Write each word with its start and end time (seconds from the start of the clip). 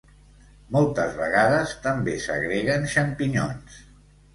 Moltes 0.75 1.13
vegades 1.21 1.75
també 1.85 2.19
s'agreguen 2.27 2.93
xampinyons. 2.99 3.83